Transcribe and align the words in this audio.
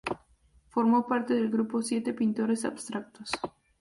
Formó 0.69 1.05
parte 1.05 1.35
del 1.35 1.51
grupo 1.51 1.83
Siete 1.83 2.15
Pintores 2.15 2.65
Abstractos. 2.65 3.29